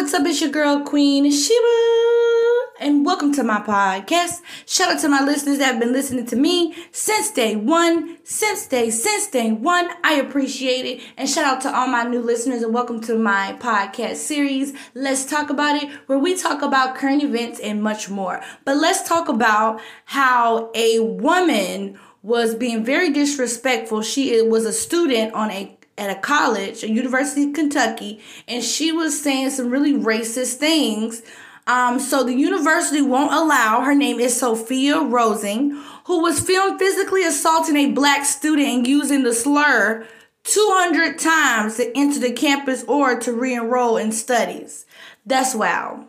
[0.00, 0.26] what's up?
[0.26, 4.40] It's your girl, Queen Sheba, and welcome to my podcast.
[4.64, 8.66] Shout out to my listeners that have been listening to me since day one, since
[8.66, 9.90] day, since day one.
[10.02, 11.02] I appreciate it.
[11.18, 15.26] And shout out to all my new listeners, and welcome to my podcast series, Let's
[15.26, 18.40] Talk About It, where we talk about current events and much more.
[18.64, 24.00] But let's talk about how a woman was being very disrespectful.
[24.00, 28.90] She was a student on a at a college, a University of Kentucky, and she
[28.90, 31.22] was saying some really racist things.
[31.66, 37.22] Um, so the university won't allow, her name is Sophia Rosing, who was filmed physically
[37.22, 40.06] assaulting a black student and using the slur
[40.44, 44.86] 200 times to enter the campus or to re-enroll in studies.
[45.26, 46.06] That's wow.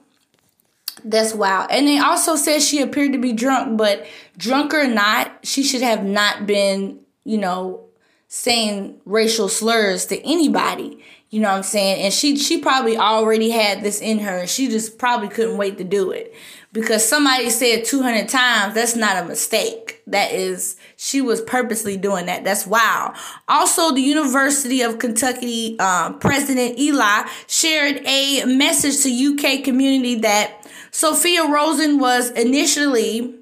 [1.04, 1.68] That's wow.
[1.70, 5.82] And they also said she appeared to be drunk, but drunk or not, she should
[5.82, 7.91] have not been, you know,
[8.34, 11.04] saying racial slurs to anybody.
[11.32, 12.02] You know what I'm saying?
[12.02, 14.38] And she she probably already had this in her.
[14.40, 16.34] And she just probably couldn't wait to do it.
[16.72, 20.02] Because somebody said 200 times, that's not a mistake.
[20.08, 22.46] That is she was purposely doing that.
[22.46, 23.14] That's wow.
[23.50, 30.66] Also, the University of Kentucky um, President Eli shared a message to UK community that
[30.92, 33.36] Sophia Rosen was initially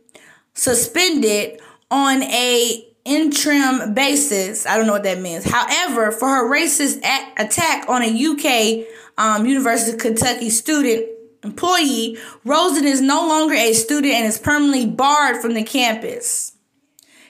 [0.55, 4.65] suspended on a interim basis.
[4.65, 5.43] I don't know what that means.
[5.43, 6.99] However, for her racist
[7.37, 11.05] attack on a UK um, University of Kentucky student
[11.43, 16.53] employee, Rosen is no longer a student and is permanently barred from the campus.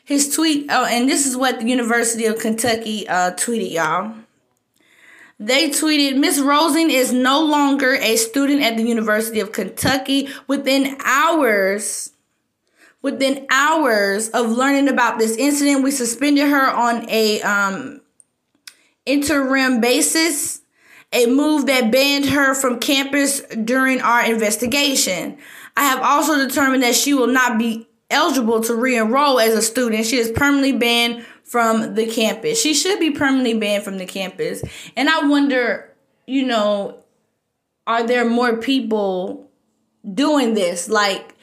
[0.03, 4.13] His tweet, oh, and this is what the University of Kentucky uh, tweeted, y'all.
[5.39, 10.27] They tweeted, Miss Rosen is no longer a student at the University of Kentucky.
[10.47, 12.11] Within hours
[13.01, 18.01] Within hours of learning about this incident, we suspended her on a um,
[19.05, 20.61] interim basis,
[21.13, 25.37] a move that banned her from campus during our investigation.
[25.77, 30.05] I have also determined that she will not be eligible to re-enroll as a student.
[30.05, 32.61] She is permanently banned from the campus.
[32.61, 34.61] She should be permanently banned from the campus.
[34.95, 35.95] And I wonder,
[36.27, 37.03] you know,
[37.87, 39.49] are there more people
[40.13, 40.89] doing this?
[40.89, 41.35] Like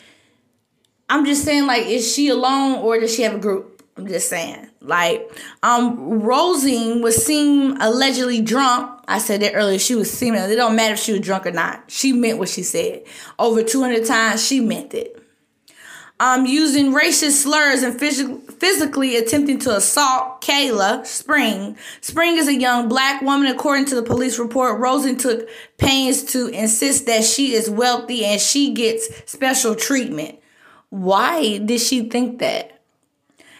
[1.16, 3.82] I'm just saying, like, is she alone or does she have a group?
[3.96, 4.68] I'm just saying.
[4.82, 5.32] Like,
[5.62, 9.00] um, Rosing was seen allegedly drunk.
[9.08, 9.78] I said that earlier.
[9.78, 10.34] She was seen.
[10.34, 11.84] It don't matter if she was drunk or not.
[11.90, 13.04] She meant what she said.
[13.38, 15.18] Over 200 times, she meant it.
[16.20, 21.78] Um, using racist slurs and phys- physically attempting to assault Kylah Spring.
[22.02, 23.46] Spring is a young black woman.
[23.46, 25.48] According to the police report, Rosen took
[25.78, 30.40] pains to insist that she is wealthy and she gets special treatment.
[30.96, 32.80] Why did she think that?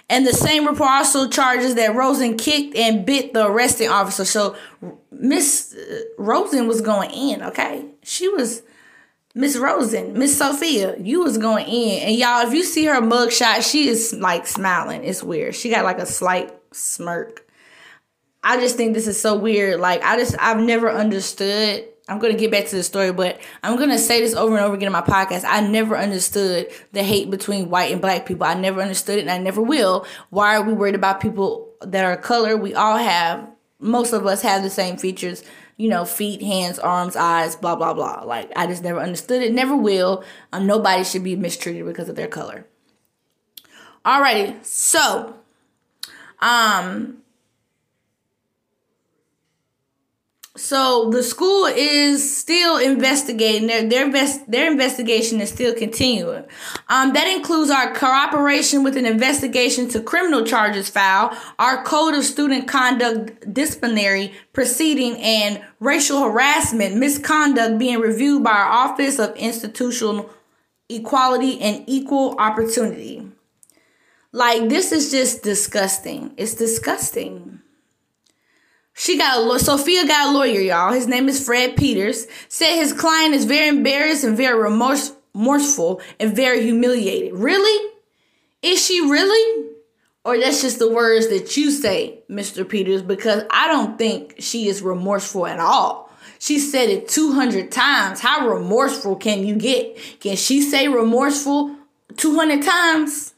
[0.08, 4.24] And the same report also charges that Rosen kicked and bit the arresting officer.
[4.24, 4.56] So
[5.10, 7.84] Miss uh, Rosen was going in, okay?
[8.02, 8.62] She was
[9.34, 12.08] Miss Rosen, Miss Sophia, you was going in.
[12.08, 15.04] And y'all, if you see her mugshot, she is like smiling.
[15.04, 15.54] It's weird.
[15.54, 17.46] She got like a slight smirk.
[18.42, 19.80] I just think this is so weird.
[19.80, 23.40] Like I just I've never understood I'm going to get back to the story, but
[23.64, 25.44] I'm going to say this over and over again in my podcast.
[25.44, 28.46] I never understood the hate between white and black people.
[28.46, 30.06] I never understood it and I never will.
[30.30, 32.56] Why are we worried about people that are color?
[32.56, 33.48] We all have,
[33.80, 35.42] most of us have the same features,
[35.76, 38.22] you know, feet, hands, arms, eyes, blah, blah, blah.
[38.24, 40.22] Like, I just never understood it, never will.
[40.52, 42.66] Um, nobody should be mistreated because of their color.
[44.04, 45.34] Alrighty, so,
[46.38, 47.18] um,
[50.56, 53.66] So the school is still investigating.
[53.66, 56.44] Their their invest, their investigation is still continuing.
[56.88, 62.24] Um, that includes our cooperation with an investigation to criminal charges file, our code of
[62.24, 70.30] student conduct disciplinary proceeding, and racial harassment misconduct being reviewed by our Office of Institutional
[70.88, 73.30] Equality and Equal Opportunity.
[74.32, 76.32] Like this is just disgusting.
[76.36, 77.60] It's disgusting.
[78.98, 79.58] She got a lawyer.
[79.58, 80.92] Sophia got a lawyer, y'all.
[80.92, 82.26] His name is Fred Peters.
[82.48, 87.34] Said his client is very embarrassed and very remorse, remorseful and very humiliated.
[87.34, 87.92] Really?
[88.62, 89.66] Is she really?
[90.24, 92.66] Or that's just the words that you say, Mr.
[92.66, 96.10] Peters, because I don't think she is remorseful at all.
[96.38, 98.20] She said it 200 times.
[98.20, 99.98] How remorseful can you get?
[100.20, 101.76] Can she say remorseful
[102.16, 103.34] 200 times?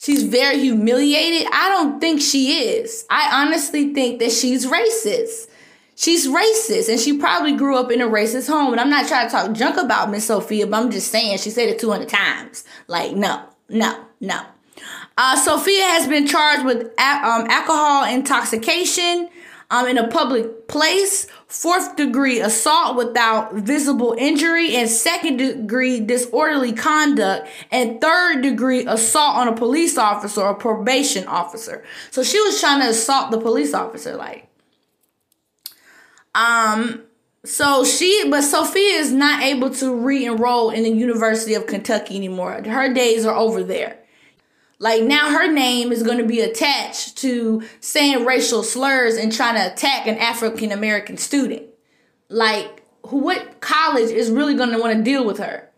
[0.00, 1.48] She's very humiliated.
[1.52, 3.04] I don't think she is.
[3.10, 5.48] I honestly think that she's racist.
[5.96, 8.72] She's racist and she probably grew up in a racist home.
[8.72, 11.50] And I'm not trying to talk junk about Miss Sophia, but I'm just saying she
[11.50, 12.64] said it 200 times.
[12.86, 14.40] Like, no, no, no.
[15.16, 19.28] Uh, Sophia has been charged with a- um, alcohol intoxication,
[19.70, 26.72] um, in a public place, fourth degree assault without visible injury, and second degree disorderly
[26.72, 31.84] conduct, and third degree assault on a police officer or probation officer.
[32.10, 34.48] So she was trying to assault the police officer, like.
[36.34, 37.02] Um,
[37.44, 42.62] so she, but Sophia is not able to re-enroll in the University of Kentucky anymore.
[42.62, 43.98] Her days are over there.
[44.78, 49.56] Like now her name is going to be attached to saying racial slurs and trying
[49.56, 51.64] to attack an African American student.
[52.28, 55.68] Like what college is really going to want to deal with her?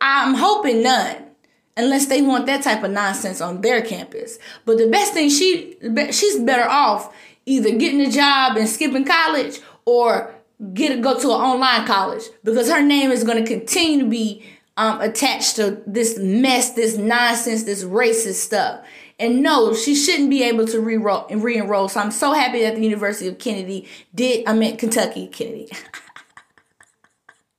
[0.00, 1.24] I'm hoping none.
[1.76, 4.38] Unless they want that type of nonsense on their campus.
[4.64, 5.76] But the best thing she
[6.10, 7.14] she's better off
[7.46, 10.34] either getting a job and skipping college or
[10.74, 14.44] get go to an online college because her name is going to continue to be
[14.78, 18.80] um, attached to this mess, this nonsense, this racist stuff.
[19.18, 21.88] And no, she shouldn't be able to re-enroll, re-enroll.
[21.88, 24.46] So I'm so happy that the University of Kennedy did.
[24.46, 25.68] I meant Kentucky, Kennedy.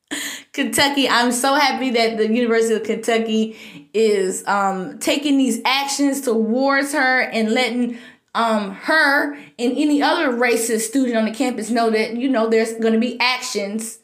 [0.53, 1.09] Kentucky.
[1.09, 7.21] I'm so happy that the University of Kentucky is um, taking these actions towards her
[7.21, 7.97] and letting
[8.33, 12.73] um, her and any other racist student on the campus know that you know there's
[12.75, 13.99] going to be actions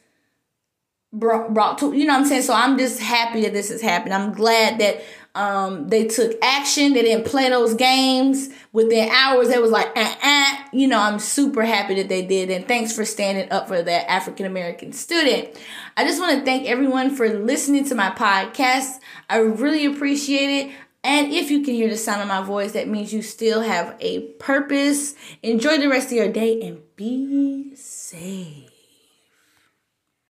[1.15, 2.43] brought, brought to you know what I'm saying.
[2.43, 4.13] So I'm just happy that this has happened.
[4.13, 5.01] I'm glad that
[5.35, 6.93] um, they took action.
[6.93, 9.49] They didn't play those games within hours.
[9.49, 10.53] It was like, uh, uh.
[10.71, 12.49] you know, I'm super happy that they did.
[12.49, 15.49] And thanks for standing up for that African American student.
[15.97, 18.99] I just want to thank everyone for listening to my podcast.
[19.29, 20.71] I really appreciate it.
[21.03, 23.95] And if you can hear the sound of my voice, that means you still have
[23.99, 25.13] a purpose.
[25.43, 28.74] Enjoy the rest of your day and be safe.